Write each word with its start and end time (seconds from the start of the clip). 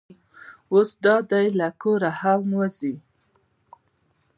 اوس 0.73 0.89
دا 1.03 1.15
دی 1.29 1.45
له 1.59 1.67
کوره 1.81 2.11
هم 2.21 2.41
وځي. 2.59 2.93